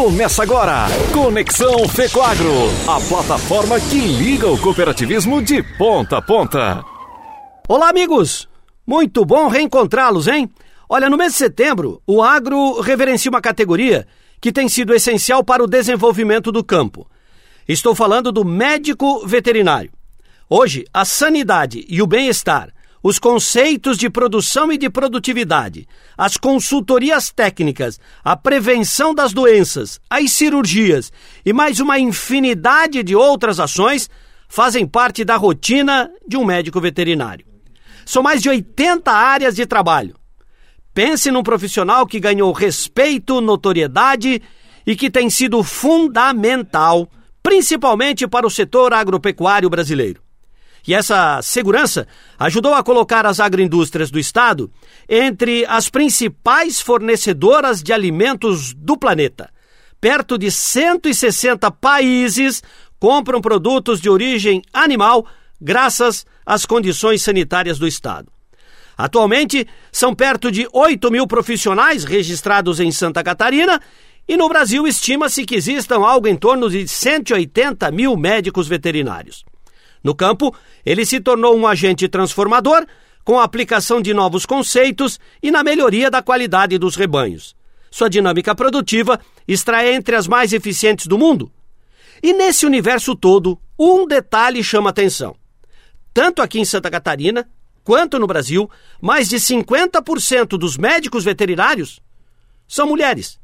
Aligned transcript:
Começa 0.00 0.42
agora, 0.44 0.86
Conexão 1.12 1.86
Fecoagro, 1.86 2.50
a 2.88 2.98
plataforma 3.06 3.78
que 3.78 4.00
liga 4.00 4.48
o 4.48 4.58
cooperativismo 4.58 5.42
de 5.42 5.62
ponta 5.76 6.16
a 6.16 6.22
ponta. 6.22 6.82
Olá, 7.68 7.90
amigos! 7.90 8.48
Muito 8.86 9.26
bom 9.26 9.46
reencontrá-los, 9.48 10.26
hein? 10.26 10.50
Olha, 10.88 11.10
no 11.10 11.18
mês 11.18 11.32
de 11.32 11.38
setembro, 11.38 12.00
o 12.06 12.22
agro 12.22 12.80
reverencia 12.80 13.30
uma 13.30 13.42
categoria 13.42 14.06
que 14.40 14.50
tem 14.50 14.70
sido 14.70 14.94
essencial 14.94 15.44
para 15.44 15.62
o 15.62 15.66
desenvolvimento 15.66 16.50
do 16.50 16.64
campo. 16.64 17.06
Estou 17.68 17.94
falando 17.94 18.32
do 18.32 18.42
médico 18.42 19.26
veterinário. 19.26 19.92
Hoje, 20.48 20.86
a 20.94 21.04
sanidade 21.04 21.84
e 21.86 22.00
o 22.00 22.06
bem-estar 22.06 22.72
os 23.02 23.18
conceitos 23.18 23.96
de 23.96 24.10
produção 24.10 24.70
e 24.70 24.76
de 24.76 24.90
produtividade, 24.90 25.86
as 26.16 26.36
consultorias 26.36 27.30
técnicas, 27.30 27.98
a 28.22 28.36
prevenção 28.36 29.14
das 29.14 29.32
doenças, 29.32 30.00
as 30.08 30.32
cirurgias 30.32 31.10
e 31.44 31.52
mais 31.52 31.80
uma 31.80 31.98
infinidade 31.98 33.02
de 33.02 33.16
outras 33.16 33.58
ações 33.58 34.10
fazem 34.48 34.86
parte 34.86 35.24
da 35.24 35.36
rotina 35.36 36.10
de 36.26 36.36
um 36.36 36.44
médico 36.44 36.80
veterinário. 36.80 37.46
São 38.04 38.22
mais 38.22 38.42
de 38.42 38.48
80 38.48 39.10
áreas 39.10 39.54
de 39.54 39.64
trabalho. 39.64 40.16
Pense 40.92 41.30
num 41.30 41.42
profissional 41.42 42.06
que 42.06 42.18
ganhou 42.18 42.52
respeito, 42.52 43.40
notoriedade 43.40 44.42
e 44.84 44.96
que 44.96 45.08
tem 45.08 45.30
sido 45.30 45.62
fundamental, 45.62 47.08
principalmente 47.42 48.26
para 48.26 48.46
o 48.46 48.50
setor 48.50 48.92
agropecuário 48.92 49.70
brasileiro. 49.70 50.20
E 50.86 50.94
essa 50.94 51.40
segurança 51.42 52.06
ajudou 52.38 52.74
a 52.74 52.82
colocar 52.82 53.26
as 53.26 53.40
agroindústrias 53.40 54.10
do 54.10 54.18
Estado 54.18 54.70
entre 55.08 55.64
as 55.66 55.88
principais 55.88 56.80
fornecedoras 56.80 57.82
de 57.82 57.92
alimentos 57.92 58.72
do 58.74 58.96
planeta. 58.96 59.50
Perto 60.00 60.38
de 60.38 60.50
160 60.50 61.70
países 61.70 62.62
compram 62.98 63.40
produtos 63.40 64.00
de 64.00 64.08
origem 64.08 64.62
animal 64.72 65.26
graças 65.60 66.24
às 66.44 66.64
condições 66.64 67.22
sanitárias 67.22 67.78
do 67.78 67.86
Estado. 67.86 68.32
Atualmente, 68.96 69.66
são 69.90 70.14
perto 70.14 70.50
de 70.50 70.68
8 70.72 71.10
mil 71.10 71.26
profissionais 71.26 72.04
registrados 72.04 72.80
em 72.80 72.90
Santa 72.92 73.22
Catarina 73.22 73.80
e 74.28 74.36
no 74.36 74.48
Brasil 74.48 74.86
estima-se 74.86 75.44
que 75.44 75.54
existam 75.54 76.06
algo 76.06 76.28
em 76.28 76.36
torno 76.36 76.68
de 76.68 76.86
180 76.86 77.90
mil 77.90 78.16
médicos 78.16 78.68
veterinários. 78.68 79.44
No 80.02 80.14
campo, 80.14 80.54
ele 80.84 81.04
se 81.04 81.20
tornou 81.20 81.56
um 81.56 81.66
agente 81.66 82.08
transformador 82.08 82.86
com 83.24 83.38
a 83.38 83.44
aplicação 83.44 84.00
de 84.00 84.14
novos 84.14 84.46
conceitos 84.46 85.20
e 85.42 85.50
na 85.50 85.62
melhoria 85.62 86.10
da 86.10 86.22
qualidade 86.22 86.78
dos 86.78 86.96
rebanhos. 86.96 87.54
Sua 87.90 88.08
dinâmica 88.08 88.54
produtiva 88.54 89.20
está 89.46 89.86
entre 89.86 90.16
as 90.16 90.26
mais 90.26 90.52
eficientes 90.52 91.06
do 91.06 91.18
mundo. 91.18 91.52
E 92.22 92.32
nesse 92.32 92.64
universo 92.64 93.14
todo, 93.14 93.58
um 93.78 94.06
detalhe 94.06 94.62
chama 94.62 94.90
atenção. 94.90 95.34
Tanto 96.12 96.42
aqui 96.42 96.60
em 96.60 96.64
Santa 96.64 96.90
Catarina, 96.90 97.48
quanto 97.82 98.18
no 98.18 98.26
Brasil, 98.26 98.70
mais 99.00 99.28
de 99.28 99.36
50% 99.36 100.58
dos 100.58 100.76
médicos 100.76 101.24
veterinários 101.24 102.00
são 102.68 102.86
mulheres. 102.86 103.38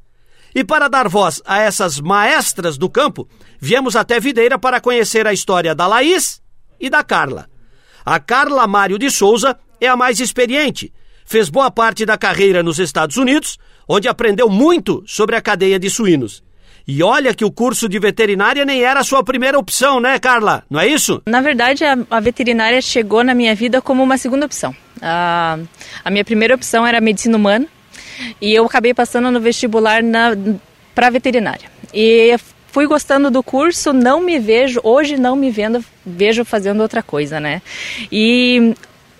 E 0.54 0.64
para 0.64 0.88
dar 0.88 1.08
voz 1.08 1.42
a 1.44 1.58
essas 1.58 2.00
maestras 2.00 2.78
do 2.78 2.88
campo, 2.88 3.28
viemos 3.58 3.96
até 3.96 4.18
Videira 4.18 4.58
para 4.58 4.80
conhecer 4.80 5.26
a 5.26 5.32
história 5.32 5.74
da 5.74 5.86
Laís 5.86 6.41
e 6.80 6.91
da 6.91 7.02
Carla. 7.02 7.48
A 8.05 8.20
Carla 8.20 8.66
Mário 8.66 8.98
de 8.98 9.10
Souza 9.10 9.56
é 9.80 9.88
a 9.88 9.96
mais 9.96 10.20
experiente. 10.20 10.92
Fez 11.24 11.48
boa 11.48 11.70
parte 11.70 12.06
da 12.06 12.16
carreira 12.16 12.62
nos 12.62 12.78
Estados 12.78 13.16
Unidos, 13.16 13.58
onde 13.88 14.06
aprendeu 14.06 14.48
muito 14.48 15.02
sobre 15.06 15.34
a 15.34 15.41
cadeia 15.41 15.78
de 15.78 15.91
suínos. 15.91 16.42
E 16.86 17.02
olha 17.02 17.34
que 17.34 17.44
o 17.44 17.50
curso 17.50 17.88
de 17.88 17.98
veterinária 17.98 18.64
nem 18.64 18.84
era 18.84 19.00
a 19.00 19.04
sua 19.04 19.24
primeira 19.24 19.58
opção, 19.58 19.98
né, 19.98 20.20
Carla? 20.20 20.62
Não 20.70 20.78
é 20.78 20.86
isso? 20.86 21.20
Na 21.27 21.41
verdade, 21.41 21.84
a, 21.84 21.98
a 22.08 22.20
veterinária 22.20 22.81
chegou 22.81 23.25
na 23.25 23.34
minha 23.34 23.56
vida 23.56 23.82
como 23.82 24.04
uma 24.04 24.16
segunda 24.16 24.47
opção. 24.47 24.75
A, 25.03 25.58
a 26.04 26.10
minha 26.10 26.25
primeira 26.25 26.54
opção 26.54 26.87
era 26.87 27.00
medicina 27.00 27.37
humana 27.37 27.66
e 28.41 28.54
eu 28.54 28.64
acabei 28.64 28.94
passando 28.94 29.32
no 29.32 29.41
vestibular 29.41 30.00
para 30.94 31.10
veterinária. 31.10 31.69
E 31.93 32.37
fui 32.76 32.87
gostando 32.87 33.31
do 33.31 33.42
curso, 33.42 33.91
não 33.91 34.20
me 34.20 34.38
vejo, 34.38 34.81
hoje 34.84 35.16
não 35.16 35.34
me 35.34 35.50
vendo, 35.50 35.82
vejo 36.04 36.44
fazendo 36.44 36.82
outra 36.82 37.03
coisa, 37.03 37.41
né? 37.41 37.62
E 38.12 38.75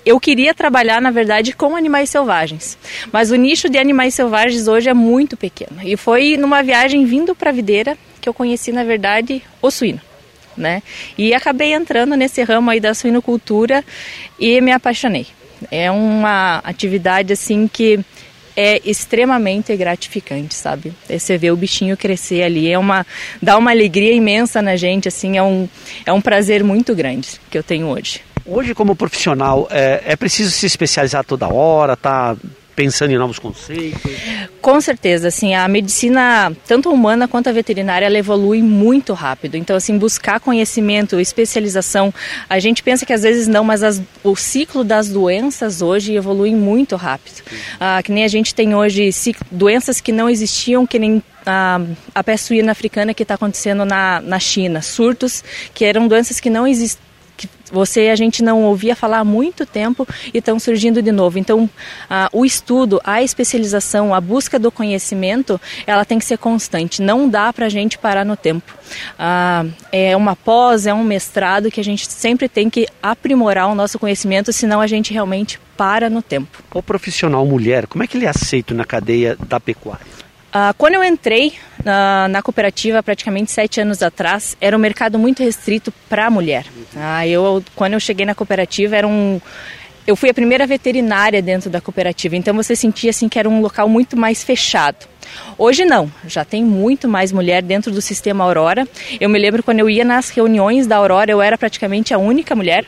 eu 0.05 0.21
queria 0.21 0.53
trabalhar, 0.53 1.01
na 1.01 1.11
verdade, 1.11 1.55
com 1.55 1.75
animais 1.75 2.11
selvagens, 2.11 2.77
mas 3.11 3.31
o 3.31 3.35
nicho 3.35 3.71
de 3.71 3.79
animais 3.79 4.13
selvagens 4.13 4.69
hoje 4.69 4.91
é 4.91 4.93
muito 4.93 5.39
pequeno. 5.39 5.81
E 5.83 5.97
foi 5.97 6.37
numa 6.37 6.63
viagem 6.63 7.07
vindo 7.07 7.35
para 7.35 7.51
videira 7.51 7.97
que 8.21 8.29
eu 8.29 8.35
conheci, 8.35 8.73
na 8.73 8.85
verdade, 8.85 9.43
o 9.63 9.71
suíno. 9.71 10.03
Né? 10.55 10.83
E 11.17 11.33
acabei 11.33 11.73
entrando 11.73 12.15
nesse 12.15 12.43
ramo 12.43 12.69
aí 12.69 12.79
da 12.79 12.93
suinocultura 12.93 13.83
e 14.39 14.61
me 14.61 14.71
apaixonei. 14.71 15.29
É 15.71 15.91
uma 15.91 16.59
atividade 16.59 17.33
assim 17.33 17.67
que 17.67 18.05
é 18.57 18.81
extremamente 18.85 19.77
gratificante, 19.77 20.55
sabe? 20.55 20.93
Você 21.09 21.37
vê 21.37 21.51
o 21.51 21.57
bichinho 21.57 21.97
crescer 21.97 22.43
ali, 22.43 22.71
é 22.71 22.79
uma 22.79 23.07
dá 23.41 23.59
uma 23.59 23.71
alegria 23.71 24.13
imensa 24.13 24.63
na 24.63 24.77
gente, 24.77 25.09
assim, 25.09 25.37
é 25.37 25.43
um 25.43 25.69
é 26.05 26.13
um 26.13 26.21
prazer 26.21 26.65
muito 26.65 26.95
grande 26.95 27.29
que 27.51 27.59
eu 27.59 27.63
tenho 27.63 27.87
hoje. 27.89 28.21
Hoje, 28.45 28.75
como 28.75 28.95
profissional, 28.95 29.67
é, 29.71 30.03
é 30.07 30.17
preciso 30.17 30.53
se 30.53 30.67
especializar 30.67 31.25
toda 31.25 31.53
hora, 31.53 31.97
tá 31.97 32.37
pensando 32.77 33.11
em 33.11 33.17
novos 33.17 33.39
conceitos? 33.39 34.01
Com 34.61 34.81
certeza, 34.81 35.29
assim, 35.29 35.55
a 35.55 35.67
medicina, 35.67 36.53
tanto 36.67 36.93
humana 36.93 37.27
quanto 37.27 37.49
a 37.49 37.53
veterinária, 37.53 38.05
ela 38.05 38.19
evolui 38.19 38.61
muito 38.61 39.15
rápido. 39.15 39.57
Então, 39.57 39.75
assim, 39.75 39.97
buscar 39.97 40.39
conhecimento, 40.39 41.19
especialização, 41.19 42.13
a 42.49 42.59
gente 42.59 42.83
pensa 42.83 43.07
que 43.07 43.13
às 43.13 43.23
vezes 43.23 43.49
não, 43.49 43.65
mas 43.65 43.83
as, 43.83 44.03
o 44.23 44.37
ciclo 44.37 44.85
das 44.85 45.09
doenças 45.09 45.81
hoje 45.81 46.15
evolui 46.15 46.55
muito 46.55 46.95
rápido. 46.95 47.43
Ah, 47.81 48.03
que 48.03 48.13
nem 48.13 48.25
a 48.25 48.29
gente 48.29 48.55
tem 48.55 48.75
hoje 48.75 49.11
doenças 49.51 50.01
que 50.01 50.13
não 50.13 50.29
existiam, 50.29 50.87
que 50.87 50.99
nem 50.99 51.23
a, 51.47 51.81
a 52.15 52.23
peste 52.23 52.49
suína 52.49 52.73
africana 52.73 53.15
que 53.15 53.23
está 53.23 53.35
acontecendo 53.35 53.85
na, 53.85 54.21
na 54.21 54.39
China, 54.39 54.83
surtos 54.83 55.43
que 55.73 55.85
eram 55.85 56.07
doenças 56.07 56.39
que 56.39 56.51
não 56.51 56.67
existiam 56.67 57.07
que 57.37 57.49
você 57.71 58.09
a 58.09 58.17
gente 58.17 58.43
não 58.43 58.63
ouvia 58.63 58.95
falar 58.95 59.19
há 59.19 59.25
muito 59.25 59.67
tempo 59.67 60.07
e 60.33 60.39
estão 60.39 60.59
surgindo 60.59 61.03
de 61.03 61.13
novo. 61.13 61.39
Então, 61.39 61.69
ah, 62.09 62.29
o 62.33 62.45
estudo, 62.45 63.01
a 63.05 63.23
especialização, 63.23 64.15
a 64.15 64.21
busca 64.21 64.59
do 64.59 64.71
conhecimento, 64.71 65.61
ela 65.87 66.05
tem 66.05 66.19
que 66.19 66.25
ser 66.25 66.39
constante. 66.39 67.03
Não 67.03 67.29
dá 67.29 67.53
para 67.53 67.67
a 67.67 67.69
gente 67.69 67.99
parar 67.99 68.25
no 68.25 68.37
tempo. 68.37 68.73
Ah, 69.19 69.65
é 69.91 70.17
uma 70.17 70.37
pós, 70.37 70.87
é 70.87 70.95
um 70.95 71.05
mestrado 71.05 71.71
que 71.71 71.81
a 71.81 71.85
gente 71.85 72.11
sempre 72.11 72.49
tem 72.49 72.71
que 72.71 72.87
aprimorar 73.03 73.69
o 73.69 73.75
nosso 73.75 73.99
conhecimento, 73.99 74.53
senão 74.53 74.81
a 74.81 74.87
gente 74.87 75.13
realmente 75.13 75.61
para 75.77 76.09
no 76.09 76.23
tempo. 76.23 76.63
O 76.73 76.83
profissional 76.83 77.45
mulher, 77.45 77.87
como 77.87 78.03
é 78.03 78.07
que 78.07 78.17
ele 78.17 78.27
é 78.27 78.29
aceito 78.29 78.75
na 78.75 78.85
cadeia 78.85 79.37
da 79.49 79.61
pecuária? 79.61 80.16
Uh, 80.57 80.73
quando 80.79 80.95
eu 80.95 81.05
entrei 81.05 81.49
uh, 81.81 82.29
na 82.31 82.41
cooperativa, 82.41 83.03
praticamente 83.03 83.53
sete 83.53 83.79
anos 83.79 84.03
atrás, 84.03 84.57
era 84.59 84.75
um 84.75 84.81
mercado 84.81 85.19
muito 85.19 85.43
restrito 85.43 85.93
para 86.09 86.29
a 86.29 86.31
mulher. 86.31 86.65
Uh, 86.95 87.27
eu, 87.27 87.65
quando 87.75 87.93
eu 87.93 88.01
cheguei 88.01 88.25
na 88.25 88.35
cooperativa, 88.35 88.97
era 88.97 89.07
um, 89.07 89.39
eu 90.07 90.17
fui 90.17 90.31
a 90.31 90.35
primeira 90.35 90.67
veterinária 90.67 91.43
dentro 91.43 91.69
da 91.69 91.79
cooperativa, 91.79 92.37
então 92.37 92.55
você 92.55 92.75
sentia 92.75 93.11
assim 93.11 93.29
que 93.29 93.39
era 93.39 93.47
um 93.47 93.61
local 93.61 93.87
muito 93.87 94.17
mais 94.17 94.43
fechado. 94.43 95.07
Hoje 95.59 95.85
não, 95.85 96.11
já 96.27 96.43
tem 96.43 96.65
muito 96.65 97.07
mais 97.07 97.33
mulher 97.33 97.63
dentro 97.63 97.93
do 97.93 98.01
sistema 98.01 98.43
Aurora. 98.43 98.89
Eu 99.21 99.29
me 99.29 99.39
lembro 99.39 99.63
quando 99.63 99.81
eu 99.81 99.91
ia 99.91 100.07
nas 100.07 100.31
reuniões 100.31 100.87
da 100.87 100.97
Aurora, 100.97 101.31
eu 101.31 101.43
era 101.43 101.59
praticamente 101.59 102.15
a 102.15 102.19
única 102.19 102.57
mulher, 102.57 102.87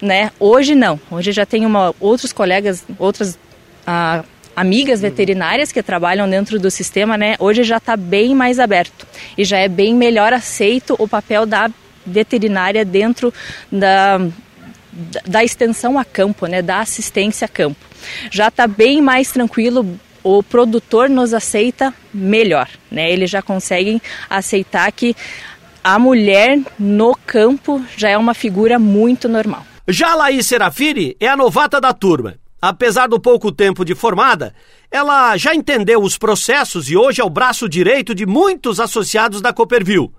né? 0.00 0.30
Hoje 0.38 0.76
não, 0.76 1.00
hoje 1.10 1.32
já 1.32 1.44
tenho 1.44 1.66
uma, 1.66 1.92
outros 1.98 2.32
colegas, 2.32 2.84
outras 3.00 3.36
ah, 3.84 4.22
amigas 4.54 5.00
veterinárias 5.00 5.72
que 5.72 5.82
trabalham 5.82 6.28
dentro 6.28 6.58
do 6.58 6.70
sistema, 6.70 7.16
né, 7.16 7.36
hoje 7.38 7.62
já 7.62 7.78
está 7.78 7.96
bem 7.96 8.34
mais 8.34 8.58
aberto 8.58 9.06
e 9.36 9.44
já 9.44 9.58
é 9.58 9.68
bem 9.68 9.94
melhor 9.94 10.32
aceito 10.32 10.94
o 10.98 11.08
papel 11.08 11.46
da 11.46 11.70
veterinária 12.04 12.84
dentro 12.84 13.32
da, 13.70 14.20
da 15.26 15.44
extensão 15.44 15.98
a 15.98 16.04
campo, 16.04 16.46
né, 16.46 16.62
da 16.62 16.80
assistência 16.80 17.44
a 17.44 17.48
campo. 17.48 17.78
Já 18.30 18.48
está 18.48 18.66
bem 18.66 19.00
mais 19.00 19.30
tranquilo, 19.30 19.98
o 20.22 20.42
produtor 20.42 21.08
nos 21.08 21.32
aceita 21.32 21.94
melhor, 22.12 22.68
né? 22.90 23.10
Eles 23.10 23.30
já 23.30 23.40
conseguem 23.42 24.00
aceitar 24.28 24.90
que 24.92 25.14
a 25.82 25.98
mulher 25.98 26.58
no 26.78 27.16
campo 27.26 27.82
já 27.96 28.10
é 28.10 28.18
uma 28.18 28.34
figura 28.34 28.78
muito 28.78 29.28
normal. 29.28 29.66
Já 29.88 30.12
a 30.12 30.14
Laís 30.14 30.46
Serafini 30.46 31.16
é 31.18 31.26
a 31.26 31.36
novata 31.36 31.80
da 31.80 31.92
turma. 31.92 32.36
Apesar 32.60 33.08
do 33.08 33.18
pouco 33.18 33.50
tempo 33.50 33.84
de 33.84 33.94
formada, 33.94 34.54
ela 34.90 35.36
já 35.36 35.54
entendeu 35.54 36.02
os 36.02 36.18
processos 36.18 36.90
e 36.90 36.96
hoje 36.96 37.20
é 37.20 37.24
o 37.24 37.30
braço 37.30 37.68
direito 37.68 38.14
de 38.14 38.26
muitos 38.26 38.78
associados 38.78 39.40
da 39.40 39.52
Cooperville. 39.52 40.10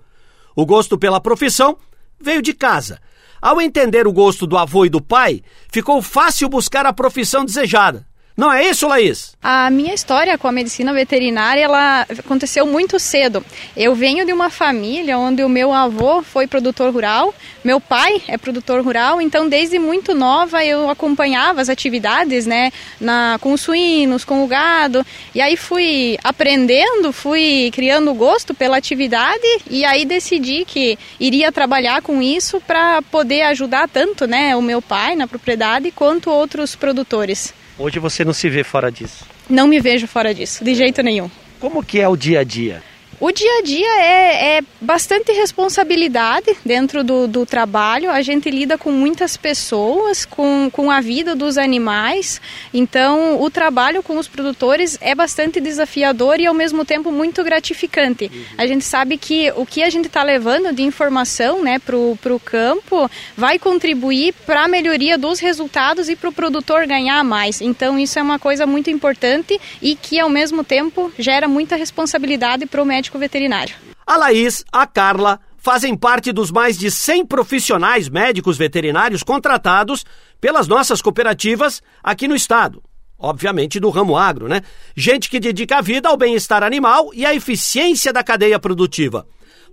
O 0.56 0.66
gosto 0.66 0.98
pela 0.98 1.20
profissão 1.20 1.78
veio 2.20 2.42
de 2.42 2.52
casa. 2.52 3.00
Ao 3.40 3.60
entender 3.60 4.06
o 4.06 4.12
gosto 4.12 4.46
do 4.46 4.58
avô 4.58 4.84
e 4.84 4.88
do 4.88 5.00
pai, 5.00 5.42
ficou 5.70 6.02
fácil 6.02 6.48
buscar 6.48 6.84
a 6.84 6.92
profissão 6.92 7.44
desejada. 7.44 8.06
Não 8.34 8.50
é 8.50 8.66
isso, 8.66 8.88
Laís? 8.88 9.36
A 9.42 9.68
minha 9.70 9.92
história 9.92 10.38
com 10.38 10.48
a 10.48 10.52
medicina 10.52 10.92
veterinária, 10.92 11.60
ela 11.60 12.06
aconteceu 12.18 12.66
muito 12.66 12.98
cedo. 12.98 13.44
Eu 13.76 13.94
venho 13.94 14.24
de 14.24 14.32
uma 14.32 14.48
família 14.48 15.18
onde 15.18 15.44
o 15.44 15.48
meu 15.48 15.72
avô 15.72 16.22
foi 16.22 16.46
produtor 16.46 16.90
rural, 16.92 17.34
meu 17.62 17.78
pai 17.78 18.22
é 18.26 18.38
produtor 18.38 18.82
rural, 18.82 19.20
então 19.20 19.48
desde 19.48 19.78
muito 19.78 20.14
nova 20.14 20.64
eu 20.64 20.88
acompanhava 20.88 21.60
as 21.60 21.68
atividades, 21.68 22.46
né, 22.46 22.72
na, 22.98 23.38
com 23.40 23.52
os 23.52 23.60
suínos, 23.60 24.24
com 24.24 24.42
o 24.42 24.46
gado, 24.46 25.04
e 25.34 25.40
aí 25.40 25.56
fui 25.56 26.18
aprendendo, 26.24 27.12
fui 27.12 27.70
criando 27.72 28.14
gosto 28.14 28.54
pela 28.54 28.78
atividade 28.78 29.46
e 29.70 29.84
aí 29.84 30.04
decidi 30.04 30.64
que 30.64 30.98
iria 31.20 31.52
trabalhar 31.52 32.00
com 32.00 32.22
isso 32.22 32.60
para 32.60 33.02
poder 33.02 33.42
ajudar 33.42 33.88
tanto, 33.88 34.26
né, 34.26 34.56
o 34.56 34.62
meu 34.62 34.80
pai 34.80 35.14
na 35.14 35.26
propriedade 35.26 35.90
quanto 35.90 36.30
outros 36.30 36.74
produtores. 36.74 37.52
Hoje 37.82 37.98
você 37.98 38.24
não 38.24 38.32
se 38.32 38.48
vê 38.48 38.62
fora 38.62 38.92
disso? 38.92 39.26
Não 39.50 39.66
me 39.66 39.80
vejo 39.80 40.06
fora 40.06 40.32
disso, 40.32 40.62
de 40.62 40.72
jeito 40.72 41.02
nenhum. 41.02 41.28
Como 41.58 41.84
que 41.84 41.98
é 41.98 42.06
o 42.06 42.14
dia 42.14 42.38
a 42.38 42.44
dia? 42.44 42.80
O 43.24 43.30
dia 43.30 43.58
a 43.60 43.62
dia 43.62 44.00
é, 44.00 44.56
é 44.56 44.62
bastante 44.80 45.30
responsabilidade 45.30 46.56
dentro 46.64 47.04
do, 47.04 47.28
do, 47.28 47.46
trabalho. 47.46 48.10
A 48.10 48.20
gente 48.20 48.50
lida 48.50 48.76
com 48.76 48.90
muitas 48.90 49.36
pessoas, 49.36 50.24
com, 50.24 50.68
com 50.72 50.90
a 50.90 51.00
vida 51.00 51.32
dos 51.32 51.56
animais. 51.56 52.40
Então, 52.74 53.40
o 53.40 53.48
trabalho 53.48 54.02
com 54.02 54.18
os 54.18 54.26
produtores 54.26 54.98
é 55.00 55.14
bastante 55.14 55.60
desafiador 55.60 56.40
e, 56.40 56.46
ao 56.46 56.52
mesmo 56.52 56.84
tempo, 56.84 57.12
muito 57.12 57.44
gratificante. 57.44 58.24
Uhum. 58.24 58.42
A 58.58 58.66
gente 58.66 58.84
sabe 58.84 59.16
que 59.16 59.52
o 59.54 59.64
que 59.64 59.84
a 59.84 59.88
gente 59.88 60.06
está 60.06 60.24
levando 60.24 60.74
de 60.74 60.82
informação 60.82 61.62
né, 61.62 61.78
para 61.78 61.96
o 61.96 62.40
campo 62.44 63.08
vai 63.36 63.56
contribuir 63.56 64.34
para 64.44 64.64
a 64.64 64.68
melhoria 64.68 65.16
dos 65.16 65.38
resultados 65.38 66.08
e 66.08 66.16
para 66.16 66.28
o 66.28 66.32
produtor 66.32 66.88
ganhar 66.88 67.22
mais. 67.22 67.60
Então, 67.60 67.96
isso 67.96 68.18
é 68.18 68.22
uma 68.22 68.40
coisa 68.40 68.66
muito 68.66 68.90
importante 68.90 69.60
e 69.80 69.94
que, 69.94 70.18
ao 70.18 70.28
mesmo 70.28 70.64
tempo, 70.64 71.12
gera 71.16 71.46
muita 71.46 71.76
responsabilidade 71.76 72.66
para 72.66 72.82
o 72.82 72.84
médico 72.84 73.11
médico 73.12 73.18
veterinário. 73.18 73.74
A 74.06 74.16
Laís, 74.16 74.64
a 74.72 74.86
Carla, 74.86 75.40
fazem 75.58 75.96
parte 75.96 76.32
dos 76.32 76.50
mais 76.50 76.78
de 76.78 76.90
100 76.90 77.26
profissionais 77.26 78.08
médicos 78.08 78.56
veterinários 78.56 79.22
contratados 79.22 80.04
pelas 80.40 80.66
nossas 80.66 81.00
cooperativas 81.00 81.82
aqui 82.02 82.26
no 82.26 82.34
estado. 82.34 82.82
Obviamente 83.18 83.78
do 83.78 83.90
ramo 83.90 84.16
agro, 84.16 84.48
né? 84.48 84.62
Gente 84.96 85.30
que 85.30 85.38
dedica 85.38 85.78
a 85.78 85.80
vida 85.80 86.08
ao 86.08 86.16
bem-estar 86.16 86.64
animal 86.64 87.10
e 87.14 87.24
à 87.24 87.32
eficiência 87.32 88.12
da 88.12 88.24
cadeia 88.24 88.58
produtiva. 88.58 89.26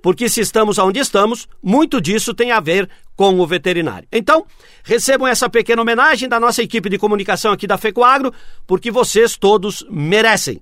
Porque 0.03 0.29
se 0.29 0.39
estamos 0.39 0.77
onde 0.77 0.99
estamos, 0.99 1.47
muito 1.61 1.99
disso 1.99 2.33
tem 2.33 2.51
a 2.51 2.59
ver 2.59 2.87
com 3.15 3.37
o 3.39 3.47
veterinário. 3.47 4.07
Então, 4.11 4.45
recebam 4.83 5.27
essa 5.27 5.49
pequena 5.49 5.81
homenagem 5.81 6.29
da 6.29 6.39
nossa 6.39 6.61
equipe 6.61 6.89
de 6.89 6.97
comunicação 6.97 7.51
aqui 7.51 7.67
da 7.67 7.77
FECOAGRO, 7.77 8.31
porque 8.67 8.91
vocês 8.91 9.35
todos 9.35 9.83
merecem 9.89 10.61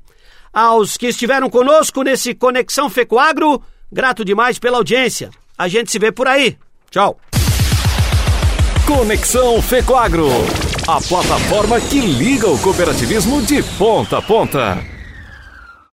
aos 0.58 0.98
que 0.98 1.06
estiveram 1.06 1.52
conosco 1.52 2.02
nesse 2.02 2.34
Conexão 2.34 2.90
Fecoagro. 2.90 3.62
Grato 3.92 4.26
demais 4.26 4.58
pela 4.58 4.78
audiência. 4.78 5.30
A 5.56 5.68
gente 5.68 5.92
se 5.92 6.00
vê 6.00 6.12
por 6.12 6.28
aí. 6.28 6.58
Tchau. 6.90 7.20
Conexão 8.88 9.62
Fecoagro, 9.62 10.28
a 10.88 11.00
plataforma 11.00 11.80
que 11.80 12.00
liga 12.00 12.50
o 12.50 12.58
cooperativismo 12.58 13.40
de 13.44 13.62
ponta 13.78 14.18
a 14.18 14.22
ponta. 14.22 14.97